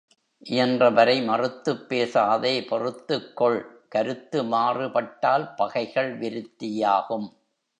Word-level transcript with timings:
இயன்றவரை 0.45 1.21
மறுத்துப்பேசாதே 1.27 2.67
பொறுத்துக் 2.67 3.35
கொள் 3.35 3.59
கருத்து 3.87 4.43
மாறுபட்டால் 4.43 5.53
பகைகள் 5.53 6.17
விருத்தியாகும். 6.17 7.29